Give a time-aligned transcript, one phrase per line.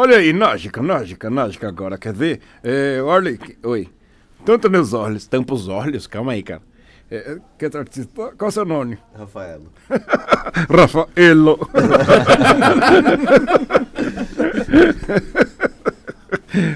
[0.00, 2.38] Olha aí, mágica, mágica, mágica agora, quer ver?
[2.62, 3.88] É, olha aí, oi.
[4.44, 6.62] Tanto meus olhos, tampa os olhos, calma aí, cara.
[7.10, 8.08] É, que outro artista?
[8.14, 8.96] Qual é o seu nome?
[9.12, 9.72] Rafaelo.
[10.70, 11.58] Rafaelo.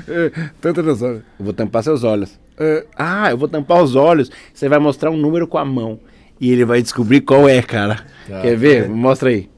[0.09, 1.23] É, tanto meus olhos.
[1.39, 2.41] Eu vou tampar seus olhos.
[2.59, 4.32] É, ah, eu vou tampar os olhos.
[4.52, 6.00] Você vai mostrar um número com a mão.
[6.41, 8.05] E ele vai descobrir qual é, cara.
[8.27, 8.89] Quer ver?
[8.89, 9.48] Mostra aí.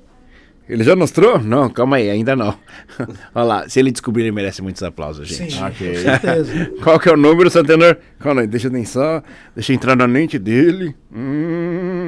[0.69, 1.39] Ele já mostrou?
[1.39, 2.55] Não, calma aí, ainda não.
[3.35, 5.55] Olha lá, se ele descobrir, ele merece muitos aplausos, gente.
[5.55, 5.93] Sim, Ok.
[5.93, 6.73] com certeza.
[6.83, 7.97] Qual que é o número, Santenor?
[8.19, 9.23] Calma aí, deixa eu pensar.
[9.55, 10.97] Deixa eu entrar na mente dele.
[11.15, 12.01] Hum,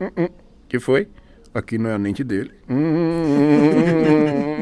[0.00, 0.28] hum, hum.
[0.68, 1.06] que foi?
[1.54, 2.50] Aqui não é a mente dele.
[2.68, 4.59] Hum.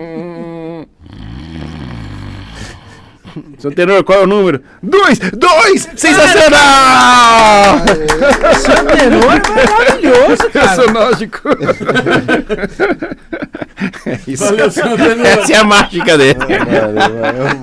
[3.58, 4.62] Santenor, qual é o número?
[4.82, 5.18] Dois!
[5.18, 5.88] Dois!
[5.96, 6.58] Sensacional!
[8.58, 10.82] Seu tenor é maravilhoso, cara.
[13.32, 13.37] É
[14.26, 14.44] isso.
[14.44, 15.26] Valeu, Santenor.
[15.26, 16.38] Essa é a mágica dele.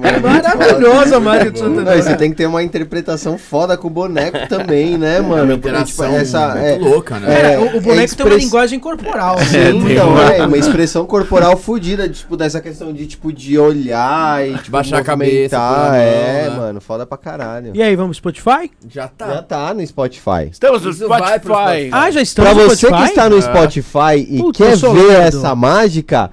[0.03, 3.77] É maravilhoso a mágica do seu Não, e você tem que ter uma interpretação foda
[3.77, 5.35] com o boneco também, né, mano?
[5.45, 7.41] uma Porque, interação tipo, essa, muito é, louca, né?
[7.51, 9.37] É, é, o, o boneco é tem uma express- linguagem corporal.
[9.39, 13.57] Sim, É, então, uma- é uma expressão corporal fodida, tipo, dessa questão de, tipo, de
[13.57, 16.55] olhar e, tipo, Baixar a cabeça, mão, É, né?
[16.57, 17.71] mano, foda pra caralho.
[17.73, 18.71] E aí, vamos pro Spotify?
[18.89, 19.27] Já tá.
[19.27, 20.49] Já tá no Spotify.
[20.51, 21.39] Estamos no Spotify.
[21.39, 21.89] Spotify.
[21.91, 23.03] Ah, já estamos Pra no você Spotify?
[23.03, 26.31] que está no Spotify e Puta, quer ver essa mágica,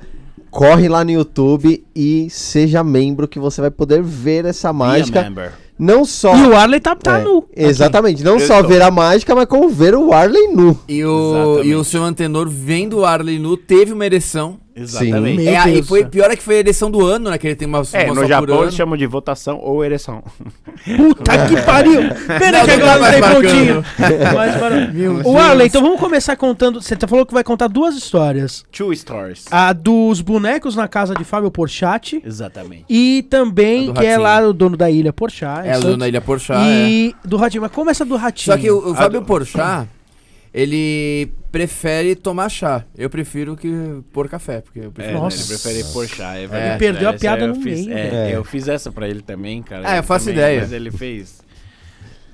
[0.53, 5.23] corre lá no YouTube e seja membro que você vai poder ver essa mágica.
[5.83, 6.37] Não só.
[6.37, 7.45] E o Arley tá, tá É, nu.
[7.57, 8.69] Exatamente, não Eu só tô.
[8.69, 10.79] ver a mágica, mas como ver o Arley nu.
[10.89, 11.69] E o, Exatamente.
[11.69, 14.61] e o seu antenor, vendo o Arley nu, teve uma ereção.
[14.75, 15.47] Exatamente.
[15.47, 17.37] É, aí Deus foi, pior é que foi a ereção do ano, né?
[17.37, 20.23] Que ele tem uma, É, uma no Japão eles chamam de votação ou ereção.
[20.97, 22.01] Puta que pariu!
[22.39, 23.85] Pera Não, que não agora mais tá prontinho.
[24.35, 24.91] Mais para-
[25.29, 26.81] O Arley, então vamos começar contando.
[26.81, 28.65] Você tá- falou que vai contar duas histórias.
[28.73, 29.45] Two stories.
[29.51, 32.23] A dos bonecos na casa de Fábio Porchat.
[32.25, 32.85] Exatamente.
[32.89, 35.69] E também, que é lá o dono da ilha Porchat.
[35.69, 36.07] É, o Santos.
[36.09, 36.89] Ilha Porchat, é.
[36.89, 37.63] E do Ratinho.
[37.63, 38.55] Mas como essa do Ratinho?
[38.57, 39.89] Só que o, o Fábio do- Porchat,
[40.55, 42.85] ele prefere tomar chá.
[42.97, 43.71] Eu prefiro que
[44.13, 45.17] pôr café, porque eu É, prefiro...
[45.17, 45.37] né, Nossa.
[45.39, 46.79] ele prefere Porchat, é Ele verdade.
[46.79, 49.87] perdeu a piada no fiz, meio, É, eu fiz essa pra ele também, cara.
[49.87, 50.61] É, Ele eu faço também, ideia.
[50.63, 51.43] Mas ele fez...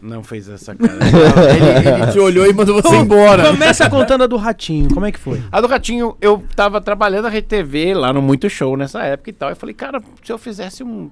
[0.01, 0.93] Não fez essa cara.
[0.95, 3.49] ele, ele te olhou e mandou você embora.
[3.51, 4.89] Começa contando a do Ratinho.
[4.95, 5.43] Como é que foi?
[5.51, 9.31] A do Ratinho, eu tava trabalhando na Rede TV lá no Muito Show nessa época
[9.31, 9.51] e tal.
[9.51, 11.11] Eu falei, cara, se eu fizesse um,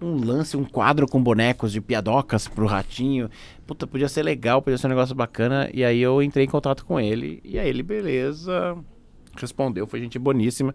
[0.00, 3.30] um lance, um quadro com bonecos de piadocas pro Ratinho,
[3.66, 5.70] puta, podia ser legal, podia ser um negócio bacana.
[5.72, 7.40] E aí eu entrei em contato com ele.
[7.44, 8.76] E aí ele, beleza,
[9.36, 10.74] respondeu, foi gente boníssima.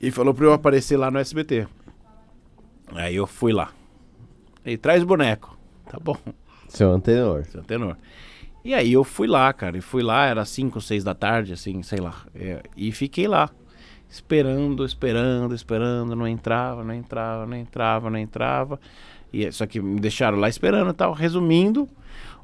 [0.00, 1.66] E falou pra eu aparecer lá no SBT.
[2.92, 3.72] Aí eu fui lá.
[4.64, 5.56] E traz boneco.
[5.88, 6.16] Tá bom.
[6.68, 7.44] Seu antenor.
[7.46, 7.96] Seu tenor.
[8.64, 9.78] E aí eu fui lá, cara.
[9.78, 12.26] E fui lá, era 5, 6 da tarde, assim, sei lá.
[12.34, 13.48] É, e fiquei lá.
[14.08, 16.14] Esperando, esperando, esperando.
[16.16, 18.80] Não entrava, não entrava, não entrava, não entrava.
[19.32, 21.12] E, só que me deixaram lá esperando e tal.
[21.12, 21.88] Resumindo,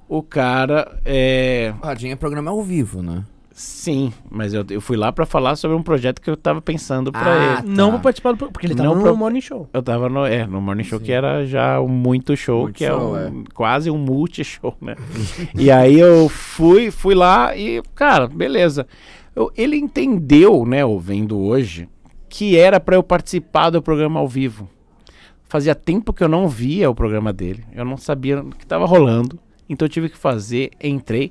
[0.08, 1.00] o cara.
[1.04, 3.24] É, O Radinho é programa ao vivo, né?
[3.54, 7.12] sim, mas eu, eu fui lá pra falar sobre um projeto que eu tava pensando
[7.12, 7.68] pra Ah, ele.
[7.68, 7.90] Não Tá.
[7.92, 9.68] vou participar do pro- porque ele tava Não no pro- Morning Show.
[9.74, 12.86] Eu tava no, é, no Morning Show, que era já um muito show, Muito que
[12.86, 14.96] show, é, um, quase um multishow, né?
[15.54, 18.86] e aí eu fui, fui lá e, cara, beleza.
[19.34, 21.88] Eu- ele entendeu, né, eu vendo hoje,
[22.28, 24.68] que era pra eu participar do programa ao vivo.
[25.44, 28.86] Fazia tempo que eu não via o programa dele, eu não sabia o que tava
[28.86, 29.38] rolando,
[29.68, 31.30] então eu tive que fazer, entrei.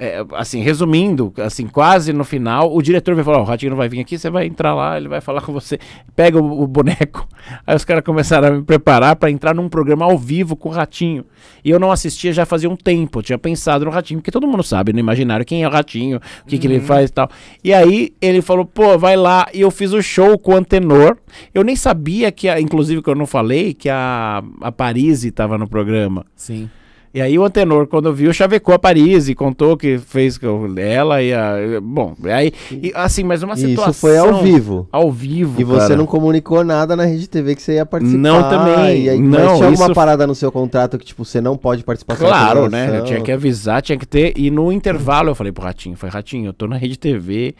[0.00, 3.76] É, assim, resumindo, assim, quase no final, o diretor vai falar, ó, o Ratinho não
[3.76, 5.76] vai vir aqui, você vai entrar lá, ele vai falar com você,
[6.14, 7.26] pega o, o boneco.
[7.66, 10.72] Aí os caras começaram a me preparar pra entrar num programa ao vivo com o
[10.72, 11.24] Ratinho.
[11.64, 14.62] E eu não assistia já fazia um tempo, tinha pensado no Ratinho, porque todo mundo
[14.62, 17.28] sabe no imaginário quem é o Ratinho, o que, que ele faz e tal.
[17.64, 21.16] E aí ele falou, pô, vai lá, e eu fiz o show com o Antenor.
[21.52, 25.58] Eu nem sabia que, a, inclusive que eu não falei, que a, a Parise tava
[25.58, 26.24] no programa.
[26.36, 26.70] Sim.
[27.18, 30.38] E aí o Antenor, quando viu, chavecou a Paris e contou que fez
[30.76, 31.80] ela e a.
[31.82, 32.52] Bom, aí.
[32.70, 33.90] e, assim, mas uma situação.
[33.90, 34.88] Isso foi ao vivo.
[34.92, 35.60] Ao vivo.
[35.60, 35.96] E você cara.
[35.96, 38.18] não comunicou nada na Rede TV que você ia participar.
[38.20, 39.02] Não, também.
[39.02, 41.56] E aí, Não, mas tinha alguma isso- parada no seu contrato que, tipo, você não
[41.56, 43.00] pode participar Claro, né?
[43.00, 44.34] Eu tinha que avisar, tinha que ter.
[44.36, 47.56] E no intervalo eu falei pro Ratinho, foi Ratinho, eu tô na Rede TV.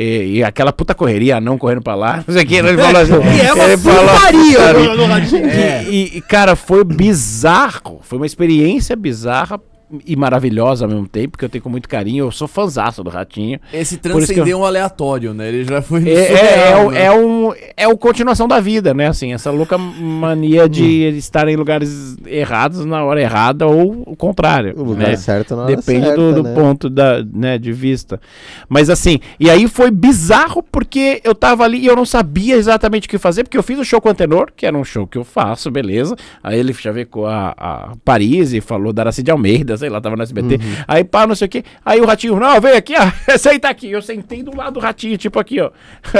[0.00, 3.00] E, e aquela puta correria, não correndo pra lá, não sei o que, ele falou
[3.02, 3.12] assim.
[3.36, 5.48] E é uma ele falou, putaria no- no Ratinho.
[5.48, 7.98] E- E, e, cara, foi bizarro.
[8.02, 9.60] Foi uma experiência bizarra
[10.04, 12.26] e maravilhosa ao mesmo tempo, porque eu tenho com muito carinho.
[12.26, 13.58] Eu sou fãzaço do Ratinho.
[13.72, 15.48] Esse que transcendeu um aleatório, né?
[15.48, 17.04] Ele já foi É, é, é, né?
[17.04, 19.08] é um, é o continuação da vida, né?
[19.08, 24.74] Assim, essa louca mania de estar em lugares errados na hora errada ou o contrário.
[24.76, 25.16] O lugar né?
[25.16, 26.54] certo na hora Depende certa, do, do né?
[26.54, 28.20] ponto da, né, de vista.
[28.68, 33.06] Mas assim, e aí foi bizarro porque eu tava ali e eu não sabia exatamente
[33.06, 35.06] o que fazer, porque eu fiz o show com o Antenor, que era um show
[35.06, 36.14] que eu faço, beleza.
[36.42, 40.22] Aí ele chavecou a, a Paris e falou da Aracide Almeida, sei lá, tava no
[40.22, 40.54] SBT.
[40.56, 40.60] Uhum.
[40.86, 41.64] Aí pá, não sei o que.
[41.84, 43.90] Aí o Ratinho, não, vem aqui, ó, senta aqui.
[43.90, 45.70] Eu sentei do lado do Ratinho, tipo aqui, ó.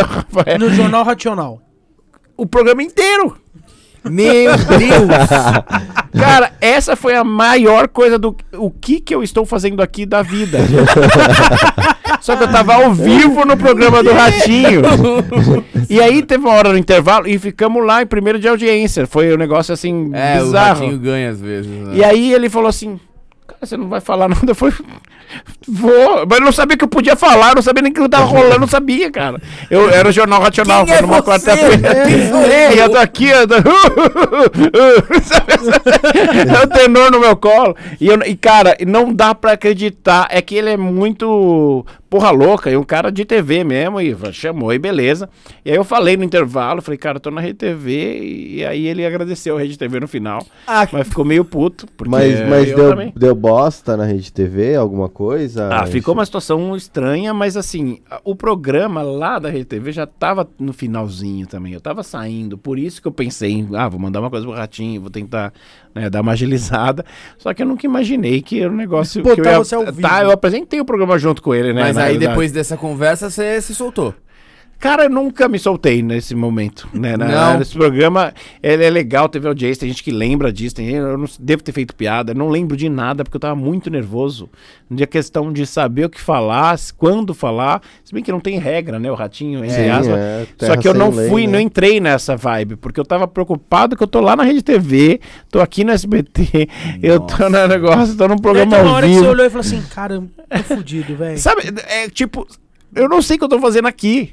[0.58, 1.60] No Jornal Racional.
[2.36, 3.36] o programa inteiro.
[4.04, 5.28] Meu Deus!
[6.18, 10.22] Cara, essa foi a maior coisa do o que que eu estou fazendo aqui da
[10.22, 10.58] vida.
[12.20, 14.82] Só que eu tava ao vivo no programa do Ratinho.
[15.90, 19.06] E aí teve uma hora no intervalo e ficamos lá em primeiro de audiência.
[19.06, 20.80] Foi um negócio assim É, o bizarro.
[20.80, 21.70] ratinho ganha às vezes.
[21.70, 21.96] né?
[21.96, 22.98] E aí ele falou assim:
[23.60, 24.50] você não vai falar nada?
[24.50, 24.74] Eu falei,
[25.66, 26.26] vou.
[26.28, 28.60] Mas eu não sabia que eu podia falar, eu não sabia nem que tava rolando,
[28.60, 29.40] não sabia, cara.
[29.70, 31.22] Eu era o Jornal Racional, Quem foi é numa você?
[31.22, 31.88] quarta-feira.
[32.52, 32.84] É, e eu?
[32.86, 33.54] eu tô aqui, eu tô...
[36.58, 37.76] é o tenor no meu colo.
[38.00, 40.26] E, eu- e, cara, não dá pra acreditar.
[40.30, 44.72] É que ele é muito porra louca, e um cara de TV mesmo, e chamou,
[44.72, 45.28] e beleza.
[45.64, 48.86] E aí eu falei no intervalo, falei, cara, eu tô na Rede TV, e aí
[48.86, 50.44] ele agradeceu a Rede TV no final.
[50.66, 51.86] Ah, Mas ficou meio puto.
[51.96, 53.12] Porque Mas, mas eu deu, também.
[53.14, 55.68] deu bosta na Rede TV, alguma coisa?
[55.72, 60.48] Ah, ficou uma situação estranha, mas assim, o programa lá da Rede TV já tava
[60.58, 61.72] no finalzinho também.
[61.72, 64.54] Eu tava saindo, por isso que eu pensei em, ah, vou mandar uma coisa pro
[64.54, 65.52] Ratinho, vou tentar
[65.94, 67.04] né, dar uma agilizada.
[67.36, 69.58] Só que eu nunca imaginei que era um negócio que eu Botar ia...
[69.58, 70.00] você ao vivo.
[70.00, 71.82] Tá, eu apresentei o programa junto com ele, né?
[71.82, 72.30] Mas aí realidade.
[72.30, 74.14] depois dessa conversa você se soltou.
[74.80, 77.16] Cara, eu nunca me soltei nesse momento, né?
[77.16, 77.58] Na- Não.
[77.58, 78.32] Nesse programa,
[78.62, 81.72] ele é legal, teve audiência, tem gente que lembra disso, tem, eu não devo ter
[81.72, 84.48] feito piada, não lembro de nada, porque eu tava muito nervoso.
[84.88, 89.00] De questão de saber o que falar, quando falar, se bem que não tem regra,
[89.00, 89.10] né?
[89.10, 90.16] O ratinho, entre Sim, aspas.
[90.16, 91.54] é, Só que eu não lei, fui, né?
[91.54, 95.20] não entrei nessa vibe, porque eu tava preocupado que eu tô lá na Rede TV,
[95.50, 96.68] tô aqui no SBT,
[97.02, 99.32] eu tô no negócio, tô num programa tem uma ao hora que você vivo.
[99.32, 101.36] olhou e falou assim, cara, tô fudido, velho.
[101.36, 102.46] Sabe, é tipo,
[102.94, 104.32] eu não sei o que eu tô fazendo aqui.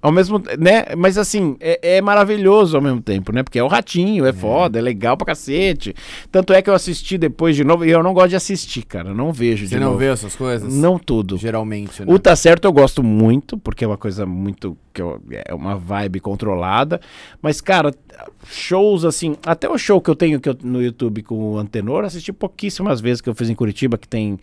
[0.00, 0.84] Ao mesmo, né?
[0.96, 3.42] Mas assim, é, é maravilhoso ao mesmo tempo, né?
[3.42, 5.94] Porque é o ratinho, é foda, é legal pra cacete.
[6.30, 9.12] Tanto é que eu assisti depois de novo, e eu não gosto de assistir, cara.
[9.12, 9.98] Não vejo Você de não novo.
[9.98, 10.72] vê essas coisas?
[10.72, 11.36] Não tudo.
[11.36, 12.12] Geralmente, né?
[12.12, 14.76] O Tá Certo eu gosto muito, porque é uma coisa muito.
[14.96, 17.00] Que eu- é uma vibe controlada.
[17.42, 17.92] Mas, cara,
[18.48, 19.36] shows assim.
[19.44, 23.00] Até o show que eu tenho que eu- no YouTube com o Antenor, assisti pouquíssimas
[23.00, 24.38] vezes que eu fiz em Curitiba, que tem.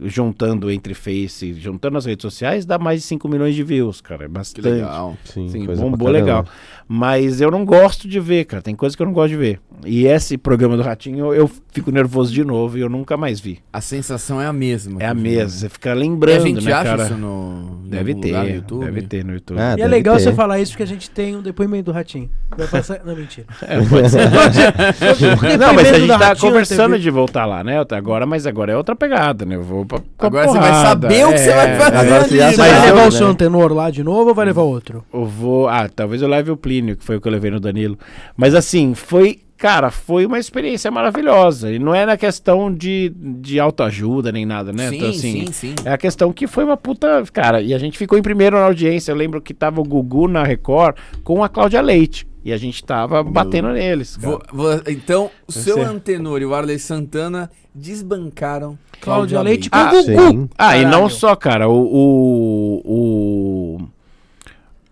[0.00, 4.22] Juntando entre Face, juntando as redes sociais, dá mais de 5 milhões de views, cara.
[4.24, 4.68] É Que bastante.
[4.68, 5.16] legal.
[5.24, 6.46] Sim, Sim, coisa bombou legal.
[6.86, 8.62] Mas eu não gosto de ver, cara.
[8.62, 9.60] Tem coisa que eu não gosto de ver.
[9.84, 13.40] E esse programa do Ratinho, eu, eu fico nervoso de novo e eu nunca mais
[13.40, 13.58] vi.
[13.72, 15.00] A sensação é a mesma.
[15.02, 15.48] É a mesma.
[15.48, 17.04] Você fica E a lembrando, gente né, acha cara?
[17.04, 18.84] isso no, Deve ter, lugar no YouTube?
[18.84, 19.58] deve ter no YouTube.
[19.60, 20.22] Ah, E é legal ter.
[20.22, 22.28] você falar isso porque a gente tem um depoimento do Ratinho.
[22.56, 23.00] Vai passar...
[23.06, 23.46] Não, mentira.
[23.62, 24.28] É, pode ser.
[25.58, 27.84] Não, mas a gente tá Ratinho conversando de voltar lá, né?
[27.92, 29.56] Agora, mas agora é outra pegada, né?
[29.56, 31.78] Eu vou pra, com a Agora você vai porrada, saber o que você vai é.
[31.78, 32.70] fazer Agora você já ali, Você sabe.
[32.78, 35.04] vai levar eu, o seu antenor lá de novo ou vai levar outro?
[35.12, 35.68] Eu vou.
[35.68, 37.98] Ah, talvez eu leve o Plínio, que foi o que eu levei no Danilo.
[38.36, 39.40] Mas assim, foi.
[39.58, 41.72] Cara, foi uma experiência maravilhosa.
[41.72, 44.88] E não é na questão de, de autoajuda nem nada, né?
[44.88, 45.74] Sim, Então, assim, sim, sim.
[45.84, 47.24] É a questão que foi uma puta.
[47.32, 49.10] Cara, e a gente ficou em primeiro na audiência.
[49.10, 52.26] Eu lembro que tava o Gugu na Record com a Cláudia Leite.
[52.44, 54.16] E a gente tava batendo neles.
[54.16, 54.32] cara.
[54.32, 55.84] Vo- vo- então, o seu ser.
[55.86, 60.30] Antenor e o Arley Santana desbancaram Cláudia Leite Ah, com o Gugu.
[60.30, 60.48] Sim.
[60.56, 61.10] Ah, e não Caralho.
[61.10, 61.74] só, cara, o.
[61.82, 63.88] o, o-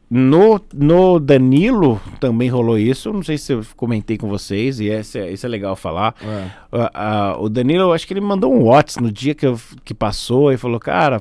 [0.08, 3.12] no, no Danilo também rolou isso.
[3.12, 6.14] Não sei se eu comentei com vocês, e esse é, isso é legal falar.
[6.22, 6.50] É.
[6.72, 9.58] Ah, ah, o Danilo, eu acho que ele mandou um WhatsApp no dia que, eu-
[9.84, 11.20] que passou e falou: Cara,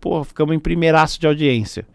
[0.00, 1.86] pô, ficamos em primeiraço de audiência.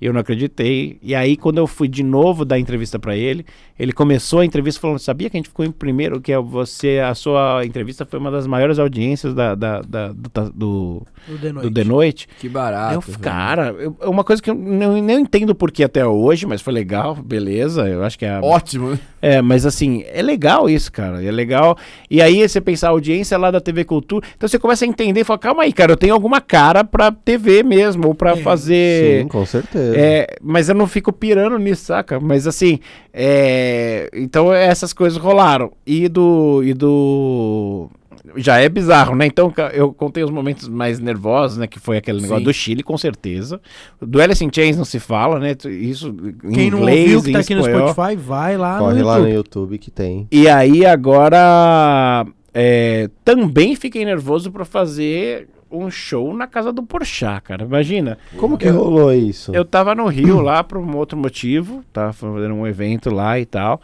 [0.00, 0.98] Eu não acreditei.
[1.02, 3.44] E aí, quando eu fui de novo dar entrevista pra ele,
[3.78, 6.20] ele começou a entrevista falando: Sabia que a gente ficou em primeiro?
[6.20, 10.50] Que é você, a sua entrevista foi uma das maiores audiências da, da- da- do,
[10.54, 11.74] do, O The do Noite.
[11.74, 12.28] The Noite.
[12.40, 13.10] Que barato.
[13.10, 16.60] eu, cara, é uma coisa que eu não, não entendo por que até hoje, mas
[16.60, 17.88] foi legal, beleza.
[17.88, 18.98] Eu acho que é Ótimo.
[19.24, 21.24] É, mas assim, é legal isso, cara.
[21.24, 21.78] É legal.
[22.10, 24.26] E aí você pensar a audiência lá da TV Cultura.
[24.36, 27.10] Então você começa a entender e fala, calma aí, cara, eu tenho alguma cara pra
[27.10, 29.22] TV mesmo, ou pra Sim, fazer.
[29.22, 29.96] Sim, com certeza.
[29.96, 32.20] É, mas eu não fico pirando nisso, saca?
[32.20, 32.78] Mas assim,
[33.14, 35.72] é, então essas coisas rolaram.
[35.86, 36.62] E do.
[36.62, 37.88] E do.
[38.36, 39.26] Já é bizarro, né?
[39.26, 41.66] Então eu contei os momentos mais nervosos, né?
[41.66, 42.44] Que foi aquele negócio Sim.
[42.44, 43.60] do Chile, com certeza.
[44.00, 45.56] Do Alice in Chains não se fala, né?
[45.66, 46.08] Isso
[46.44, 47.92] em Quem não inglês, ouviu que tá aqui no espanhol.
[47.92, 49.28] Spotify, vai lá Corre no lá YouTube.
[49.30, 50.28] no YouTube que tem.
[50.30, 57.42] E aí agora é, também fiquei nervoso pra fazer um show na casa do Porchat,
[57.42, 57.64] cara.
[57.64, 58.16] Imagina.
[58.36, 59.54] Como que rolou isso?
[59.54, 63.44] Eu tava no Rio lá por um outro motivo, tava fazendo um evento lá e
[63.44, 63.80] tal.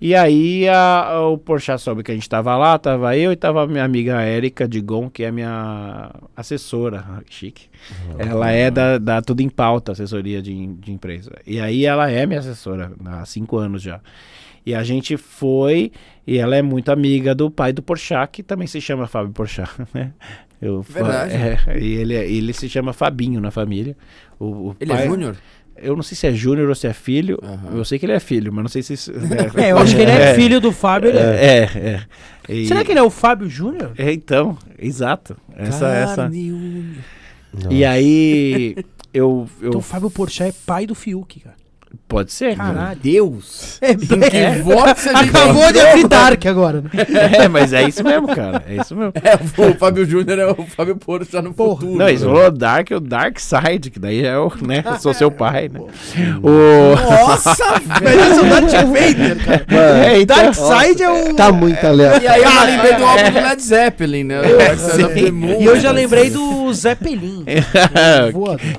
[0.00, 3.62] E aí a- o Porchat soube que a gente tava lá, tava eu e tava
[3.62, 7.68] a minha amiga Érica Digon, que é a minha assessora, Ah, chique.
[8.18, 11.32] Ela é da, da Tudo em Pauta, assessoria de, de empresa.
[11.46, 14.00] E aí ela é minha assessora há cinco anos já.
[14.64, 15.90] E a gente foi,
[16.26, 19.70] e ela é muito amiga do pai do Porchat, que também se chama Fábio Porchat,
[19.92, 20.12] né?
[20.60, 21.32] Eu, Verdade.
[21.66, 23.96] É, e ele, é- ele se chama Fabinho na família.
[24.38, 25.36] O, o Ele pai- é júnior?
[25.82, 27.38] Eu não sei se é júnior ou se é filho.
[27.42, 27.76] Aham.
[27.78, 28.92] Eu sei que ele é filho, mas não sei se...
[28.94, 29.12] isso-
[29.56, 31.10] É, eu acho que ele é, filho do Fábio.
[31.10, 31.22] ele é.
[31.22, 31.78] É,
[32.48, 32.52] é.
[32.52, 33.92] E- Será que ele é o Fábio Júnior?
[33.96, 35.36] É, então, exato.
[35.56, 36.16] Essa, essa.
[36.16, 36.94] Carne, unha.
[37.70, 38.76] E aí,
[39.12, 39.48] eu...
[39.60, 41.56] eu Então o Fábio Porchat é pai do Fiuk, cara.
[42.10, 42.56] Pode ser.
[42.56, 42.98] Caralho.
[43.02, 43.78] Deus!
[43.80, 46.90] É, Que voto a gente Acabou de abrir Dark agora, né?
[47.44, 48.62] É, mas é isso mesmo, cara.
[48.68, 49.12] É isso mesmo.
[49.22, 49.36] É,
[49.70, 51.80] o Fábio Júnior é o Fábio Porto já no Porra.
[51.80, 51.96] futuro.
[51.98, 54.82] Não, isso falou Dark, é o Dark Side, que daí é o, né?
[54.84, 55.80] Eu sou seu pai, né?
[56.42, 56.94] O...
[56.96, 58.20] Nossa, Mas velho!
[58.20, 59.66] esse é o Darth Vader, cara.
[59.70, 61.34] Mano, É, então- Darkseid é o...
[61.34, 62.28] tá muito E aleatório.
[62.30, 64.42] aí eu lembrei do álbum do Led Zeppelin, né?
[64.42, 65.32] Dark Side.
[65.60, 67.44] E eu já lembrei do Zeppelin.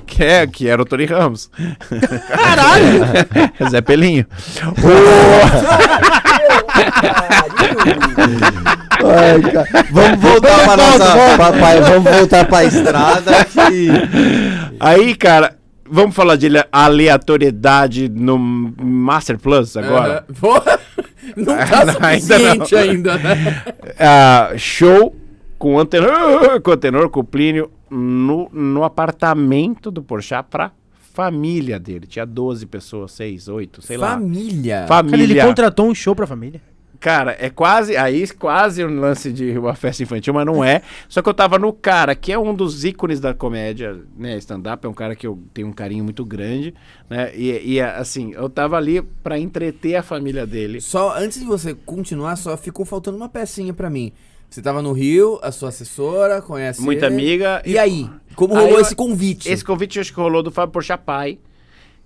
[0.06, 1.50] Que, é, que era o Tony Ramos.
[2.28, 3.02] Caralho!
[3.70, 4.26] Zé Pelinho.
[9.04, 9.86] Ai, cara.
[9.90, 11.36] Vamos voltar pra nossa.
[11.38, 13.44] Papai, vamos voltar pra estrada.
[13.44, 13.88] Que...
[14.78, 15.56] Aí, cara,
[15.88, 20.24] vamos falar de ale- aleatoriedade no Master Plus agora?
[20.40, 20.78] Porra,
[21.36, 22.80] Não tá Não, ainda suficiente não.
[22.82, 23.62] ainda, né?
[23.98, 25.14] Ah, show
[25.58, 30.72] com o antenor, com o antenor, com o Plínio, no, no apartamento do Porchat pra
[31.12, 32.06] família dele.
[32.06, 34.12] Tinha 12 pessoas, 6, 8, sei lá.
[34.12, 34.86] Família.
[34.88, 35.46] Cara, ele Família.
[35.46, 36.60] contratou um show pra família.
[36.98, 40.82] Cara, é quase, aí quase um lance de uma festa infantil, mas não é.
[41.08, 44.36] Só que eu tava no cara, que é um dos ícones da comédia, né?
[44.38, 46.72] Stand-up é um cara que eu tenho um carinho muito grande,
[47.10, 47.32] né?
[47.34, 50.80] E, e assim, eu tava ali pra entreter a família dele.
[50.80, 54.12] Só antes de você continuar, só ficou faltando uma pecinha pra mim.
[54.48, 57.14] Você tava no Rio, a sua assessora, conhece Muita ele.
[57.16, 57.62] amiga.
[57.66, 58.08] E aí?
[58.34, 59.48] Como rolou eu- esse convite?
[59.50, 61.38] Esse convite acho que rolou do Fábio Porchat pai,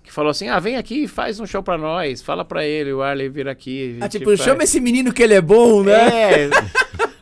[0.03, 2.93] que falou assim: ah, vem aqui e faz um show pra nós, fala pra ele,
[2.93, 3.97] o Arley vir aqui.
[4.01, 5.93] Ah, tipo, faz." chama esse menino que ele é bom, né?
[6.45, 6.49] É,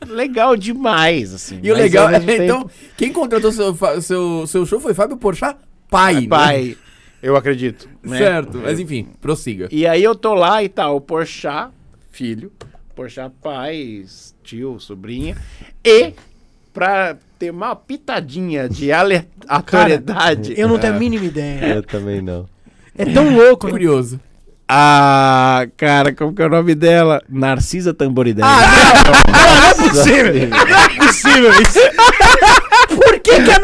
[0.08, 1.60] legal demais, assim.
[1.64, 5.58] E o legal, mesmo então, tempo- quem contratou seu, seu, seu show foi Fábio Porchat,
[5.90, 6.22] pai.
[6.22, 6.28] né?
[6.28, 6.78] pai,
[7.24, 7.90] eu acredito.
[8.04, 8.18] né?
[8.18, 9.68] Certo, mas enfim, prossiga.
[9.72, 11.72] E aí eu tô lá e tal, o Porchat,
[12.12, 12.52] filho,
[12.96, 14.06] Porchat pai,
[14.44, 15.36] tio, sobrinha,
[15.84, 16.14] e
[16.72, 21.75] pra ter uma pitadinha de aleatoriedade, Eu não tenho a mínima ideia.
[21.75, 22.48] Eu também não.
[22.98, 23.70] É tão louco.
[23.70, 24.20] Curioso.
[24.68, 27.22] a cara, como que é o nome dela?
[27.30, 28.50] Narcisa Tamboridela.
[28.50, 30.50] Não é possível.
[30.50, 31.80] Não é possível isso.
[32.96, 33.60] Por que que a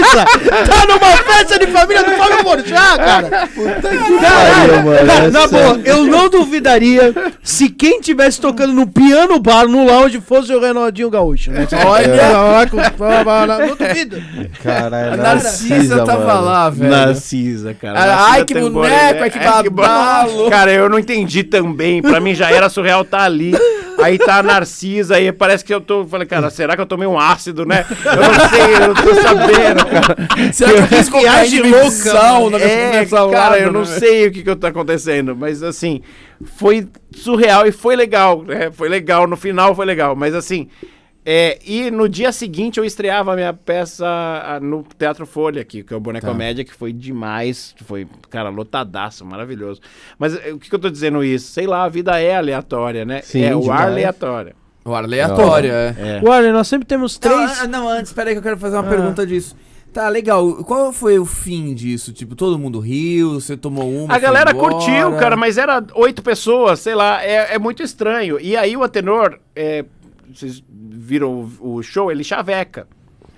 [0.00, 0.24] Narcisa
[0.66, 3.48] tá numa festa de família do Fábio Porchat, cara?
[3.52, 9.38] pariu, mano, cara, é na boa, eu não duvidaria se quem tivesse tocando no piano
[9.38, 11.50] bar, no lounge, fosse o Renaldinho Gaúcho.
[11.50, 11.66] Né?
[11.84, 12.58] Olha,
[13.58, 14.22] não duvido.
[14.62, 16.44] Caralho, Narcisa tava mano.
[16.44, 16.90] lá, velho.
[16.90, 17.94] Narcisa, cara.
[17.94, 20.50] Narcisa ai, que boneco, ai, que É, babalo.
[20.50, 22.00] Cara, eu não entendi também.
[22.00, 23.52] Pra mim já era surreal tá ali.
[24.02, 26.04] Aí tá a Narcisa, aí parece que eu tô.
[26.06, 27.84] Falei, cara, será que eu tomei um ácido, né?
[28.04, 30.52] Eu não sei, eu não tô sabendo, cara.
[30.52, 33.86] Será que eu fiz viagem louca, na minha É, cara, eu não né?
[33.86, 36.00] sei o que que tá acontecendo, mas assim,
[36.56, 38.70] foi surreal e foi legal, né?
[38.72, 40.68] Foi legal, no final foi legal, mas assim,
[41.24, 44.04] é, e no dia seguinte eu estreava a minha peça
[44.60, 46.32] no Teatro Folha aqui, que é o Boneco Tá.
[46.32, 49.80] Comédia, que foi demais, foi, cara, lotadaço, maravilhoso.
[50.18, 51.52] Mas eh, o que que eu tô dizendo isso?
[51.52, 53.20] Sei lá, a vida é aleatória, né?
[53.22, 54.54] Sim, é o ar aleatório.
[54.84, 55.94] O aleatório, é.
[55.98, 56.28] É.
[56.28, 57.60] Olha, nós sempre temos Não, três.
[57.60, 58.90] ah, não, antes, peraí que eu quero fazer uma Ah.
[58.90, 59.54] pergunta disso.
[59.92, 60.64] Tá, legal.
[60.64, 62.12] Qual foi o fim disso?
[62.12, 64.12] Tipo, todo mundo riu, você tomou uma.
[64.14, 64.72] A galera embora?
[64.74, 68.40] curtiu, cara, mas era oito pessoas, sei lá, é, é muito estranho.
[68.40, 69.84] E aí o Atenor, é,
[70.38, 72.86] vocês viram o, o show, ele chaveca.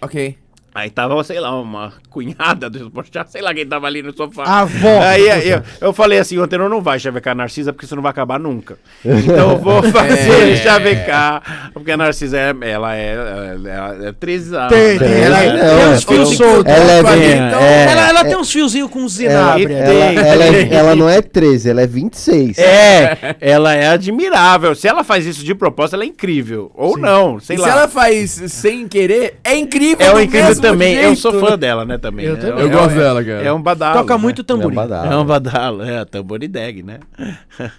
[0.01, 0.37] Ok.
[0.75, 4.43] Aí tava, sei lá, uma cunhada do Porchat, sei lá quem tava ali no sofá.
[4.45, 5.01] A avó.
[5.03, 8.03] Aí, eu, eu falei assim, o Antenor não vai chavecar a Narcisa porque isso não
[8.03, 8.77] vai acabar nunca.
[9.05, 10.41] Então eu vou fazer É.
[10.41, 14.53] ele chavecar, porque a Narcisa, é, ela é, ela é atriz.
[14.53, 16.73] ah, Tem, tem, ela ela é- tem Não, uns então- fios soltos.
[16.73, 19.73] Ela é Então, bem- então, é, Ela, ela tem uns fiozinhos com Ela, zinabre.
[19.73, 22.59] Ela- ela, ela, é- ela não é 13, ela é 26.
[22.59, 24.75] É, ela é admirável.
[24.75, 26.73] Se ela faz isso de propósito, ela é incrível.
[26.75, 27.65] Ou não, sei e lá.
[27.69, 31.57] se ela faz sem querer, é incrível É o incrível também, eu sou fã né?
[31.57, 32.27] dela, né, também.
[32.27, 32.65] Eu É- também.
[32.65, 33.43] Eu gosto é- dela, cara.
[33.43, 33.99] É um badalo.
[34.01, 34.23] Toca né?
[34.23, 34.77] muito tamborim.
[34.77, 35.13] É um badalo.
[35.13, 37.01] É um badalo, é, tamborideg, né?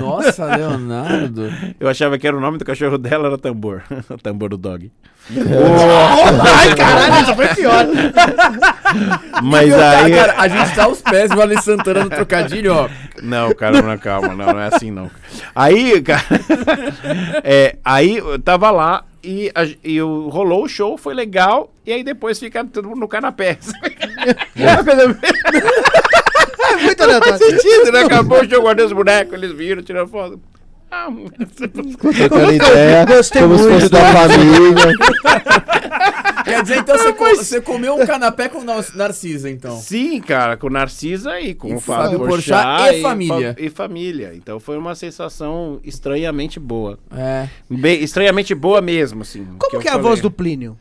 [0.00, 1.52] Nossa, Leonardo.
[1.80, 3.82] Eu achava que era o nome do cachorro dela, era tambor.
[4.08, 4.90] o tambor do dog.
[5.30, 7.86] Ai, caralho, essa foi pior.
[9.42, 10.14] Mas Meu, aí...
[10.14, 12.88] cara, a gente tá aos pés do Vale Santana no trocadilho, ó.
[13.22, 15.10] Não, cara, não, calma, não, não é assim não.
[15.54, 16.22] Aí, cara,
[17.44, 21.92] é, aí eu tava lá e, a- e o- rolou o show, foi legal, e
[21.92, 23.58] aí depois fica todo mundo no canapé.
[24.56, 27.38] É coisa É muito não faz aleatório.
[27.60, 28.00] sentido, né?
[28.04, 30.40] Acabou o show, guardei os bonecos, eles viram, tiraram foto.
[30.94, 31.08] Ah,
[31.56, 33.74] Trocando ideia, Gostei como se muito.
[33.80, 34.94] fosse da família.
[36.44, 39.74] Quer dizer, então você, co- você comeu um canapé com Nar- Narcisa, então.
[39.78, 43.54] Sim, cara, com Narcisa e com E o Fábio Porchat Porchat e família.
[43.54, 44.32] fa- E família.
[44.34, 46.98] Então foi uma sensação estranhamente boa.
[47.16, 47.48] É.
[47.70, 49.46] Bem, estranhamente boa mesmo, assim.
[49.58, 50.76] Como que é a voz do Plínio?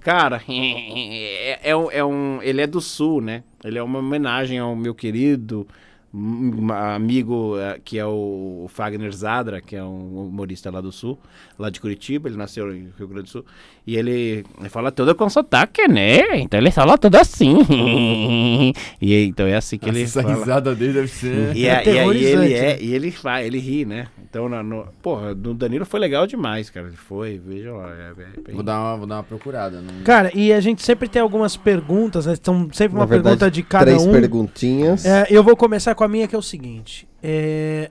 [0.00, 3.42] Cara, é, é um, é um- Ele é do sul, né?
[3.64, 5.66] Ele é uma homenagem ao meu querido
[6.14, 11.18] hum, amigo eh, que é o Fagner Zadra, que é um humorista lá do sul,
[11.58, 12.28] lá de Curitiba.
[12.28, 13.44] Ele nasceu em Rio Grande do Sul.
[13.86, 16.38] E ele, fala tudo com sotaque, né?
[16.38, 17.58] Então ele fala tudo assim.
[19.00, 20.34] e então é assim que ele Essa fala.
[20.34, 21.54] risada dele deve ser.
[21.56, 22.78] E, É é- e aí ele é, né?
[22.80, 24.06] e ele faz, ele ri, né?
[24.22, 26.86] Então, na, no, porra, no Danilo foi legal demais, cara.
[26.88, 27.90] Ele foi, vejam lá.
[27.94, 29.80] É, é bem- Vou dar uma, vou dar uma procurada.
[29.80, 30.02] Não...
[30.02, 32.34] Cara, e a gente sempre tem algumas perguntas, né?
[32.42, 34.12] São sempre uma verdade, pergunta de cada Três um.
[34.12, 35.04] perguntinhas.
[35.04, 37.08] É, eu vou começar com a minha, que é o seguinte.
[37.22, 37.90] É,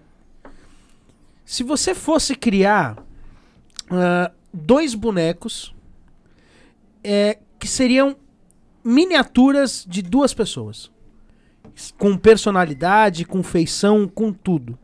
[1.45, 2.97] Se você fosse criar
[3.89, 5.73] ah, dois bonecos
[7.03, 8.15] é, que seriam
[8.83, 10.91] miniaturas de duas pessoas.
[11.97, 14.77] Com personalidade, com feição, com tudo.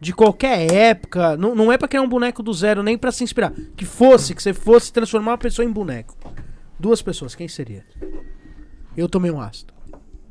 [0.00, 1.36] De qualquer época.
[1.36, 3.52] Não, não é pra criar um boneco do zero, nem pra se inspirar.
[3.76, 6.16] Que fosse, que você fosse transformar uma pessoa em boneco.
[6.78, 7.86] Duas pessoas, quem seria?
[8.96, 9.72] Eu tomei um ácido.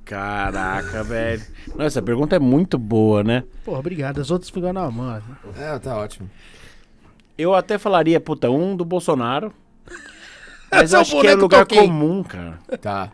[0.05, 1.41] Caraca, velho.
[1.75, 3.43] Não, essa pergunta é muito boa, né?
[3.63, 4.19] Porra, obrigado.
[4.19, 5.21] As outras ficaram na mão.
[5.57, 6.29] É, tá ótimo.
[7.37, 9.53] Eu até falaria, puta, um do Bolsonaro.
[10.71, 11.79] Mas Seu eu acho que é lugar toquei.
[11.79, 12.59] comum, cara.
[12.81, 13.11] Tá.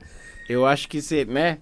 [0.47, 1.59] Eu acho que se, né?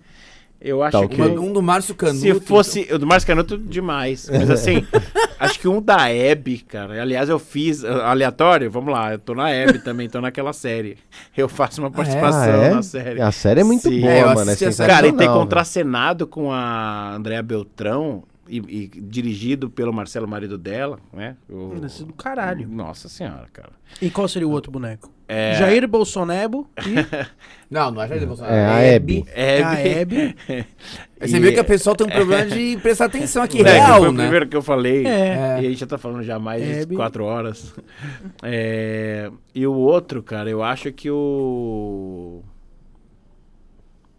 [0.59, 1.37] Eu acho Tá que ok.
[1.37, 2.19] Uma- um do Márcio Canuto.
[2.19, 4.85] se fosse o do Márcio Canuto demais, mas assim,
[5.39, 6.99] acho que um da Hebe, cara.
[7.01, 10.97] Aliás, eu fiz uh, aleatório, vamos lá, eu tô na Hebe também, tô naquela série.
[11.35, 12.69] Eu faço uma participação Ah, é?
[12.73, 13.21] na série.
[13.21, 14.01] A série é muito Sim.
[14.01, 14.51] boa, É, mano.
[14.51, 14.87] É.
[14.87, 20.99] Cara, e ter contracenado com a Andrea Beltrão e, e dirigido pelo Marcelo, marido dela,
[21.13, 21.35] né?
[21.49, 22.67] O- Isso é do caralho.
[22.67, 23.71] Nossa senhora, cara.
[24.01, 25.11] E qual seria o outro boneco?
[25.27, 25.55] É...
[25.55, 26.95] Jair Bolsonaro e
[27.69, 28.55] Não, não é Jair Bolsonaro.
[28.55, 29.25] É a Hebe.
[29.33, 29.63] Hebe.
[29.63, 30.35] a Hebe.
[31.19, 34.09] Você vê que a pessoa tem um problema de prestar atenção aqui, É, real, foi
[34.09, 34.23] o né?
[34.23, 35.05] primeiro que eu falei.
[35.05, 35.61] É.
[35.61, 37.73] E a gente já tá falando já há mais de quatro horas.
[38.43, 42.41] É, E o outro, cara, eu acho que o.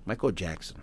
[0.06, 0.76] Michael Jackson.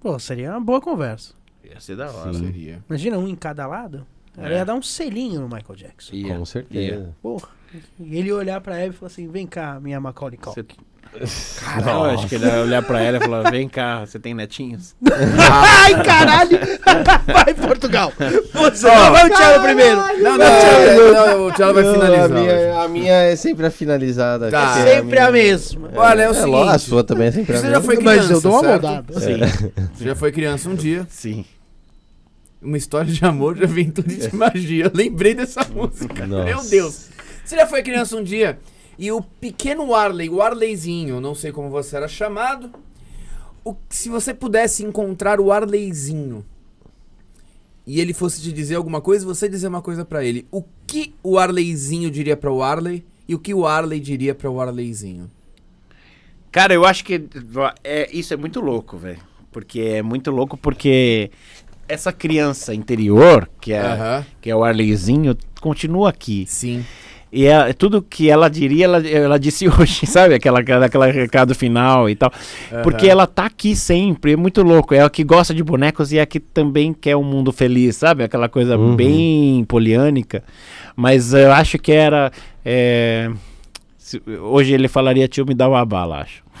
[0.00, 1.34] Pô, seria uma boa conversa.
[1.64, 2.32] Ia ser da hora.
[2.34, 2.82] Seria.
[2.88, 4.06] Imagina um em cada lado.
[4.36, 4.56] Ela É.
[4.58, 6.14] ia dar um selinho no Michael Jackson.
[6.14, 6.46] Ia, Com ia.
[6.46, 7.16] certeza.
[7.20, 7.48] Porra.
[7.98, 10.64] E ele olhar pra Hebe e falar assim: vem cá, minha Macaulay Culkin.
[11.18, 11.60] Você...
[11.84, 14.32] Não, eu acho que ele ia olhar pra ela e falar: vem cá, você tem
[14.32, 14.94] netinhos?
[15.04, 16.58] Ai, caralho!
[17.26, 18.12] Vai, Portugal!
[18.54, 19.96] Você não vai o Thiago primeiro!
[19.96, 22.24] Não, não, não, não, o Thiago vai Não, finalizar.
[22.24, 24.50] A minha, a minha é sempre a finalizada.
[24.50, 24.78] Tá.
[24.80, 25.90] é Sempre a mesma.
[25.94, 26.68] Olha, é o É, seguinte.
[26.68, 27.80] a sua também é sempre a Você mesma.
[27.80, 28.82] já foi Mas criança, eu dou uma certo?
[28.82, 29.20] moldada.
[29.20, 31.06] Sim, Você já foi criança um dia.
[31.10, 31.44] sim.
[32.62, 34.84] Uma história de amor, de aventura e de magia.
[34.84, 36.26] Eu lembrei dessa música.
[36.26, 36.44] Nossa.
[36.44, 37.06] Meu Deus.
[37.42, 38.58] Você já foi criança um dia
[39.00, 42.70] e o pequeno Arley, o Arleyzinho, não sei como você era chamado.
[43.64, 46.44] O, se você pudesse encontrar o Arleyzinho
[47.86, 50.46] e ele fosse te dizer alguma coisa, você dizer uma coisa pra ele.
[50.50, 54.50] O que o Arleyzinho diria pra o Arley e o que o Arley diria pra
[54.50, 55.30] o Arleyzinho?
[56.52, 57.26] Cara, eu acho que
[57.82, 59.20] é, isso é muito louco, velho.
[59.50, 61.30] Porque é muito louco porque
[61.88, 64.26] essa criança interior, que é, Aham.
[64.42, 66.44] que é o Arleizinho, continua aqui.
[66.46, 66.84] Sim.
[67.32, 70.34] E é, tudo que ela diria, ela, ela disse hoje, sabe?
[70.34, 72.32] Aquela, aquela recado final e tal.
[72.82, 74.94] Porque ela tá aqui sempre, é muito louco.
[74.94, 77.96] É a que gosta de bonecos e é a que também quer um mundo feliz,
[77.96, 78.24] sabe?
[78.24, 78.96] Aquela coisa Uhum.
[78.96, 80.42] bem poliânica.
[80.96, 82.32] Mas eu acho que era.
[82.64, 83.30] é,
[83.96, 86.42] se- hoje ele falaria, tio, me dá uma bala, acho.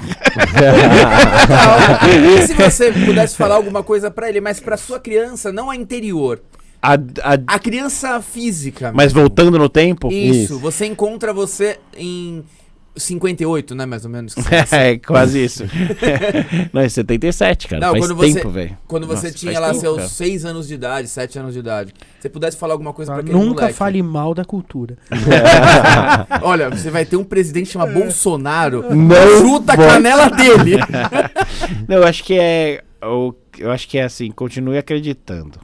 [2.38, 5.76] e se você pudesse falar alguma coisa pra ele, mas pra sua criança, não a
[5.76, 6.40] interior,
[6.82, 8.90] A- a- a criança física.
[8.94, 9.20] mas mesmo.
[9.20, 10.10] voltando no tempo.
[10.10, 10.58] Isso, Isso.
[10.58, 12.42] você encontra você em
[12.96, 14.34] 58, né, mais ou menos.
[14.72, 15.64] É, quase isso.
[16.72, 17.80] não, é 77, cara.
[17.80, 18.78] Não, Faz quando você- tempo, velho.
[18.86, 20.08] Quando você Nossa, tinha lá tempo, seus cara.
[20.08, 23.36] 6 anos de idade, 7 anos de idade, você pudesse falar alguma coisa pra aquele
[23.38, 23.74] Nunca moleque.
[23.78, 24.96] fale mal da cultura.
[26.42, 28.94] Olha, você vai ter um presidente chamado Bolsonaro.
[28.94, 30.76] Não Chuta a canela dele.
[31.88, 32.82] Não, eu acho que é.
[33.02, 35.58] o- Eu acho que é assim, continue acreditando.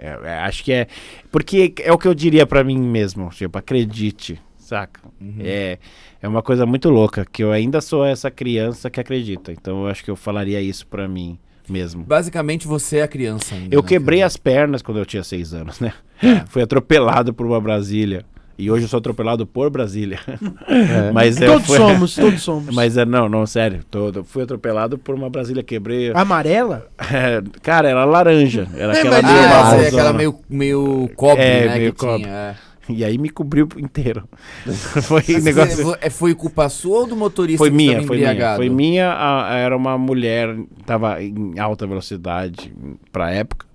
[0.00, 0.86] É, é, acho que é.
[1.30, 3.28] Porque é o que eu diria pra mim mesmo.
[3.28, 5.00] Tipo, acredite, saca?
[5.38, 5.78] É,
[6.22, 9.52] é uma coisa muito louca, que eu ainda sou essa criança que acredita.
[9.52, 12.02] Então eu acho que eu falaria isso pra mim mesmo.
[12.02, 13.74] Basicamente, você é a criança ainda.
[13.74, 14.26] Eu né, quebrei cara?
[14.26, 15.92] as pernas quando eu tinha seis anos, né?
[16.22, 16.44] É.
[16.48, 18.24] Fui atropelado por uma Brasília.
[18.60, 20.18] E hoje eu sou atropelado por Brasília.
[20.68, 21.10] É.
[21.12, 22.74] Mas é, todos foi- somos, todos somos.
[22.74, 23.80] Mas é, não, não, sério.
[23.90, 26.12] Todo, fui atropelado por uma Brasília, quebrei.
[26.14, 26.86] Amarela?
[26.98, 28.68] É, cara, era laranja.
[28.76, 29.88] Era É, aquela meio é, Ah, marronzona.
[29.88, 31.78] aquela meio, meio cobre, É, né?
[31.78, 32.22] meio que cobre.
[32.24, 32.32] tinha.
[32.34, 32.54] é.
[32.88, 34.28] E aí me cobriu inteiro.
[34.66, 35.84] foi Mas negócio.
[35.84, 38.30] foi, é, foi culpa sua ou do motorista Foi que minha, foi minha.
[38.30, 38.56] embriagado?
[38.56, 42.72] Foi minha, a- era uma mulher, tava em alta velocidade
[43.12, 43.66] pra época.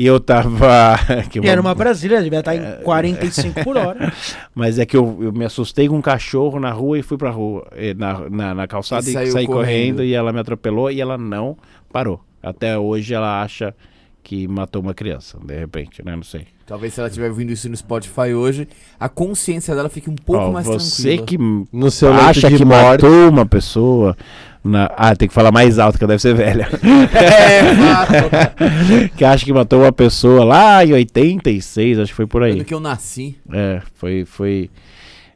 [0.00, 0.96] E eu tava.
[1.28, 4.10] que E era uma Brasília, devia estar em 45 por hora.
[4.54, 7.28] Mas é que eu, eu me assustei com um cachorro na rua e fui pra
[7.28, 9.46] rua, na, na, na calçada E e, saí correndo.
[9.46, 10.02] correndo.
[10.02, 11.54] e ela me atropelou e ela não
[11.92, 12.24] parou.
[12.42, 13.74] Até hoje ela acha
[14.22, 16.16] que matou uma criança, de repente, né?
[16.16, 16.46] Não sei.
[16.70, 18.68] Talvez se ela estiver ouvindo isso no Spotify hoje,
[19.00, 21.26] a consciência dela fique um pouco Ó, mais você tranquila.
[21.26, 23.02] que No seu acha de que morte.
[23.02, 24.16] matou uma pessoa.
[24.62, 24.88] Na...
[24.96, 26.68] Ah, tem que falar mais alto, que ela deve ser velha.
[27.12, 29.16] É, fato.
[29.16, 32.52] que acha que matou uma pessoa lá em 86, acho que foi por aí.
[32.52, 33.36] Ano que eu nasci.
[33.52, 34.24] É, foi.
[34.24, 34.70] foi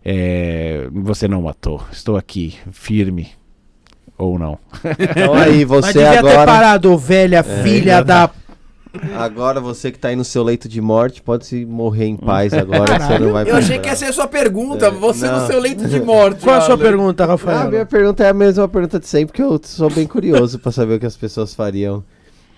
[0.05, 1.83] é, Você não matou.
[1.91, 3.31] Estou aqui, firme.
[4.17, 4.57] Ou não.
[5.01, 6.47] Então aí, Mas você devia ter agora.
[6.47, 8.31] parado, ô velha filha da.
[9.17, 12.53] Agora você que tá aí no seu leito de morte, pode se morrer em paz
[12.53, 14.87] agora, que você não vai Eu achei que essa é a sua pergunta.
[14.87, 15.47] É, você no não.
[15.47, 16.41] seu leito de morte.
[16.43, 17.71] Qual a sua pergunta, Ah, a Rafael?
[17.71, 20.95] minha pergunta é a mesma pergunta de sempre, que eu sou bem curioso pra saber
[20.95, 22.05] o que as pessoas fariam.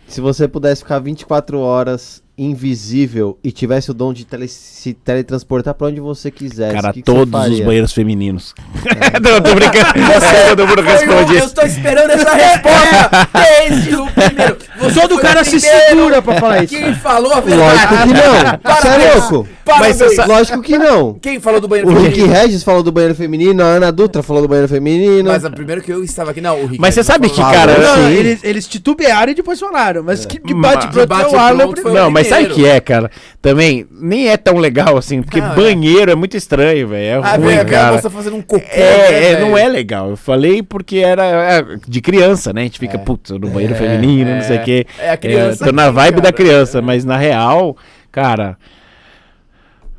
[0.06, 5.74] Se você pudesse ficar 24 horas invisível e tivesse o dom de tele- se teletransportar
[5.74, 8.54] pra onde você quisesse, Cara, o que que você todos os banheiros femininos.
[9.22, 9.86] não, tô brincando.
[10.48, 11.46] Todo mundo responde o- eu isso.
[11.46, 14.56] estou esperando essa resposta desde o primeiro.
[14.80, 16.74] Você Todo cara o se segura pra falar isso.
[16.76, 18.08] Quem falou a Lógico verdade?
[18.08, 18.32] que não!
[18.32, 19.30] Você é Parabéns.
[19.30, 19.48] louco?
[19.64, 19.98] Parabéns.
[20.00, 21.14] Mas você Lógico que não!
[21.14, 22.32] Quem falou do banheiro O Rick feminino?
[22.34, 25.30] Regis falou do banheiro feminino, a Ana Dutra falou do banheiro feminino.
[25.30, 26.40] Mas a primeiro que eu estava aqui.
[26.40, 26.80] Não, o Rick.
[26.80, 30.02] Mas você sabe que, cara, Não, eles, eles titubearam e depois falaram.
[30.02, 32.46] Mas que de Ma- bate é bate o Arlen pronto foi o Não, mas sabe
[32.46, 33.10] o que é, cara?
[33.40, 35.54] Também nem é tão legal assim, porque Não, é.
[35.54, 36.14] banheiro é.
[36.14, 37.04] muito estranho, velho.
[37.24, 37.92] É Ah, ruim, a cara.
[37.94, 38.56] moça fazendo um cocô.
[38.64, 39.58] né, É, é, não velho?
[39.58, 40.10] é legal.
[40.10, 42.62] Eu falei porque era é, de criança, né?
[42.62, 42.98] A gente fica, É.
[42.98, 44.86] putz, no banheiro feminino, não sei o quê.
[44.98, 46.32] É a criança tô na vibe da cara.
[46.34, 47.76] criança, mas na real,
[48.10, 48.56] cara.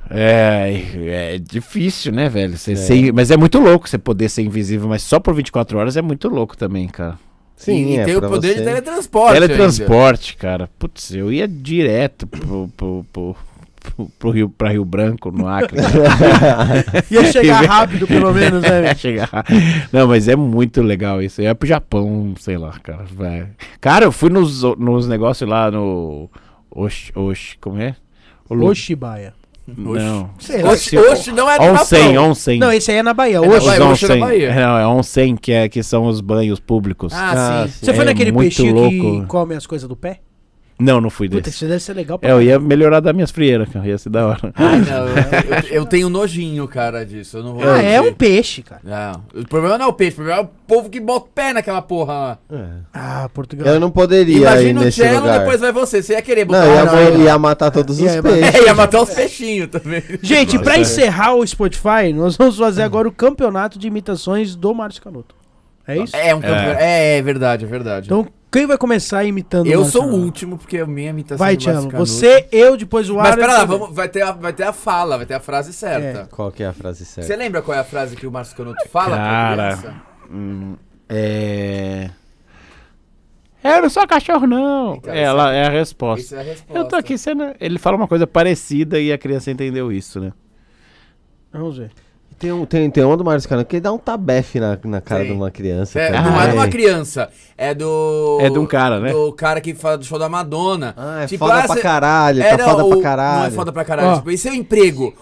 [0.09, 2.57] É, é difícil, né, velho?
[2.57, 5.97] Você ser- mas é muito louco você poder ser invisível, mas só por 24 horas
[5.97, 7.15] é muito louco também, cara.
[7.57, 8.63] Sim, e, é tem o poder de você.
[8.63, 9.33] teletransporte.
[9.33, 10.69] Teletransporte, cara.
[10.79, 13.35] Putz, eu ia direto pro, pro, pro,
[13.95, 15.77] pro, pro Rio, pra Rio Branco, no Acre.
[17.09, 18.81] Ia chegar rápido, pelo menos, né?
[18.81, 18.97] Velho?
[18.99, 19.29] chegar.
[19.91, 21.41] Não, mas é muito legal isso.
[21.41, 23.05] É pro Japão, sei lá, cara.
[23.11, 23.47] Vai.
[23.81, 26.29] Cara, eu fui nos, nos negócios lá no.
[26.69, 27.95] Oxi, oxi, como é?
[28.49, 29.33] O lu- Oshibaia.
[29.75, 30.29] Não.
[30.71, 32.29] Oxe, oxe, não é do Onsen, Japão.
[32.31, 32.59] onsen.
[32.59, 33.37] Não, esse aí é na Bahia.
[33.37, 33.57] É na Oxi.
[33.57, 34.25] Os Bahia, Oxi é na.
[34.25, 34.55] Bahia.
[34.55, 37.11] Não, é onsen, que, é, que são os banhos públicos.
[37.13, 37.73] Ah, Ah, sim.
[37.73, 37.85] sim.
[37.85, 39.27] Você foi É naquele muito peixinho que louco.
[39.27, 40.21] come as coisas do pé?
[40.79, 41.55] Não, não fui Puta, desse.
[41.55, 43.87] isso deve ser legal pra É, eu ia melhorar das minhas frieiras, cara.
[43.87, 44.53] Ia ser da hora.
[44.55, 47.37] Ai, não, eu, eu- eu tenho nojinho, cara, disso.
[47.37, 48.81] Eu não vou Ah, é um peixe, cara.
[48.83, 51.29] Não, o problema não é o peixe, o problema é o povo que bota o
[51.29, 52.37] pé naquela porra lá.
[52.51, 52.65] É.
[52.93, 53.67] Ah, Portugal.
[53.67, 55.39] Eu não poderia ir Imagina o cello, lugar.
[55.39, 56.03] depois vai você.
[56.03, 58.55] Você ia querer botar Não, ia, mo- na- ia matar todos os Ia- peixes.
[58.55, 60.03] É, ia matar os peixinhos também.
[60.21, 60.81] Gente, pra Nossa.
[60.81, 65.35] encerrar o Spotify, nós vamos fazer agora o campeonato de imitações do Márcio Canuto.
[65.87, 66.15] É isso?
[66.15, 66.79] É, um campeonato.
[66.81, 68.05] É, é verdade, é verdade.
[68.07, 71.55] Então, quem vai começar imitando eu Márcio sou o último, porque a minha imitação Vai.
[71.57, 73.39] Canuto- Você, eu, depois o Mas Arlen.
[73.45, 76.27] pera lá, vamos, vai, ter a, vai ter a fala, vai ter a frase certa.
[76.31, 77.27] Qual que é a frase certa?
[77.27, 79.77] Você lembra qual é a frase que o Márcio Canuto fala pra Cara.
[79.77, 80.01] criança?
[80.31, 80.75] Hum,
[81.09, 82.09] é.
[83.63, 84.95] Eu não sou cachorro, não.
[84.95, 86.21] Então, Ela essa- é a resposta.
[86.25, 86.77] Isso é a resposta.
[86.77, 87.43] Eu tô aqui sendo.
[87.59, 90.31] Ele fala uma coisa parecida e a criança entendeu isso, né?
[91.51, 91.91] Vamos ver.
[92.39, 95.21] Tem, um, tem, tem um do Marcos Canão que dá um tabefe na, na cara
[95.21, 95.27] Sim.
[95.29, 95.99] de uma criança.
[95.99, 98.37] É, não é de uma criança, é do.
[98.39, 99.11] É de um cara, né?
[99.11, 100.93] Do cara que fala do show da Madonna.
[100.95, 103.39] Ah, é Tipo, foda ah, pra caralho, É, tá foda o- pra caralho.
[103.39, 104.09] Não é foda pra caralho.
[104.09, 104.15] Ó.
[104.17, 105.15] Tipo, e seu emprego?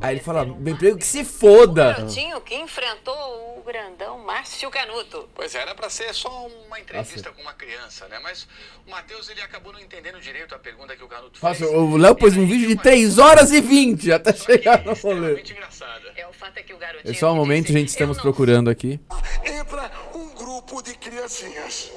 [0.00, 1.92] Aí ele fala, meu emprego que se foda.
[1.92, 5.28] Garotinho que enfrentou o grandão Márcio Canuto.
[5.34, 8.18] Pois é, era pra ser só uma entrevista com uma criança, né?
[8.22, 8.46] Mas
[8.86, 11.70] o Matheus, ele acabou não entendendo direito a pergunta que o Canuto Nossa, fez.
[11.70, 15.42] o Léo pôs um vídeo de 3 horas e 20 até Só chegar no rolê.
[16.16, 17.10] É o fato é que o garotinho.
[17.10, 19.00] É só um que momento, disse, gente, estamos "Eu não procurando aqui.
[19.44, 21.90] entra um grupo de criancinhas.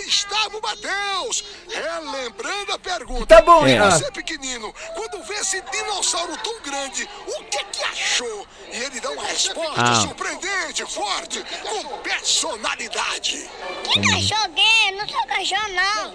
[0.00, 3.26] Estava o Matheus, relembrando a pergunta.
[3.26, 3.78] Tá bom, é.
[3.90, 8.46] Você pequenino, quando vê esse dinossauro tão grande, o que que achou?
[8.72, 9.94] E ele dá uma resposta Ah.
[9.96, 13.48] surpreendente, forte, com personalidade.
[13.84, 14.96] Que cachorro gay?
[14.98, 16.12] Não sou cachorro, não.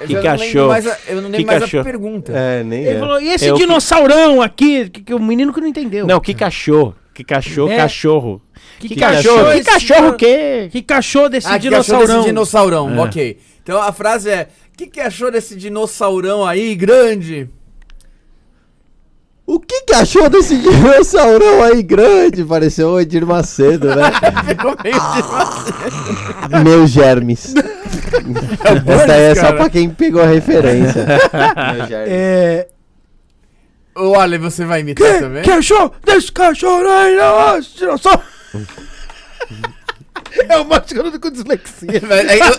[0.00, 0.68] Eu Que cachorro?
[0.68, 1.80] mais a- eu não lembro Que mais cachorro?
[1.80, 2.32] a pergunta.
[2.34, 2.98] É, nem Ele é.
[2.98, 6.06] falou, e esse É o que- dinossaurão aqui, que, que o menino que não entendeu.
[6.06, 6.96] Não, que cachorro.
[7.14, 7.76] Que cachorro, É.
[7.76, 8.40] cachorro.
[8.80, 10.68] que, Que cachorro, cachorro, que cachorro quê?
[10.72, 12.06] Que cachorro desse Ah, que dinossaurão.
[12.16, 13.00] desse dinossaurão, É.
[13.00, 13.38] ok.
[13.62, 17.48] Então a frase é: O que, que achou desse dinossaurão aí, grande?
[19.44, 22.42] O que que achou desse dinossaurão aí grande?
[22.44, 24.10] Pareceu o Edir Macedo, né?
[24.48, 26.62] Ficou meio.
[26.64, 27.52] Meus germes.
[28.86, 31.04] Essa daí é só pra quem pegou a referência.
[31.74, 32.08] Meus germes.
[32.12, 32.68] É,
[33.94, 35.42] Ale, você vai imitar também?
[35.42, 37.16] que achou desse cachorro aí,
[37.76, 38.22] dinossauro?
[40.48, 41.88] é o Márcio Canuto com dislexia.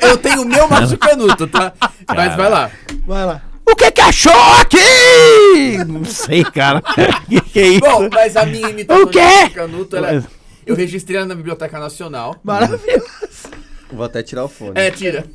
[0.04, 1.74] Eu, eu tenho o meu Márcio Canuto, tá?
[2.08, 2.72] Mas vai lá.
[3.06, 3.42] Vai lá.
[3.66, 5.78] O que que achou aqui?
[5.88, 6.82] Não sei, cara.
[7.28, 7.80] que que é isso?
[7.80, 9.20] Bom, mas a minha imitação O quê?
[9.20, 10.24] de Márcio Canuto, ela,
[10.66, 12.36] eu registrei ela na Biblioteca Nacional.
[12.44, 13.50] Maravilhoso.
[13.92, 14.74] Vou até tirar o fone.
[14.76, 15.26] É, tira.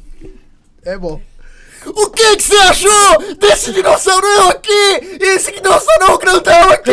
[0.85, 1.21] É bom.
[1.87, 5.19] O que que você achou desse dinossaurão aqui?
[5.21, 6.93] Esse dinossaurão grandão aqui?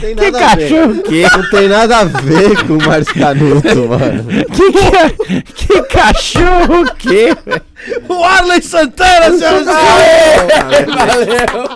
[0.00, 0.68] Tem Que nada a ver.
[0.70, 1.26] cachorro o quê?
[1.36, 4.24] Não tem nada a ver com o Márcio Canuto, mano.
[4.46, 7.36] Que, que, que cachorro o quê?
[7.44, 7.62] velho?
[8.08, 10.94] O Arley Santana, senhoras e senhores.
[10.94, 11.68] Valeu.